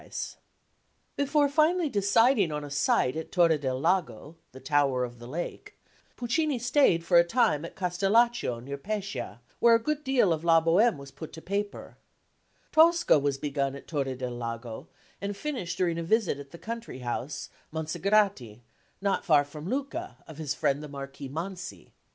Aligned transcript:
[Illustration: 0.01 0.41
PUCCINI'S 1.17 1.17
VILLA 1.21 1.21
AT 1.21 1.25
TORRE 1.27 1.27
DEL 1.27 1.43
LAGO] 1.43 1.45
Before 1.45 1.49
finally 1.53 1.89
deciding 1.89 2.51
on 2.51 2.63
a 2.63 2.69
site 2.71 3.15
at 3.15 3.31
Torre 3.31 3.57
del 3.59 3.79
Lago 3.79 4.35
the 4.51 4.59
Tower 4.59 5.03
of 5.03 5.19
the 5.19 5.27
Lake 5.27 5.75
Puccini 6.15 6.57
stayed 6.57 7.05
for 7.05 7.17
a 7.19 7.23
time 7.23 7.63
at 7.63 7.75
Castellaccio, 7.75 8.59
near 8.61 8.77
Pescia, 8.79 9.41
where 9.59 9.75
a 9.75 9.83
good 9.83 10.03
deal 10.03 10.33
of 10.33 10.43
La 10.43 10.59
Bohème 10.59 10.97
was 10.97 11.11
put 11.11 11.31
to 11.33 11.39
paper. 11.43 11.97
Tosca 12.71 13.19
was 13.19 13.37
begun 13.37 13.75
at 13.75 13.87
Torre 13.87 14.15
del 14.15 14.31
Lago, 14.35 14.87
and 15.21 15.37
finished 15.37 15.77
during 15.77 15.99
a 15.99 16.03
visit 16.03 16.39
at 16.39 16.49
the 16.49 16.57
country 16.57 16.97
house, 17.01 17.49
Monsagrati, 17.71 18.61
not 19.01 19.23
far 19.23 19.43
from 19.43 19.69
Lucca, 19.69 20.17
of 20.27 20.39
his 20.39 20.55
friend 20.55 20.81
the 20.81 20.87
Marquis 20.87 21.29
Mansi. 21.29 21.91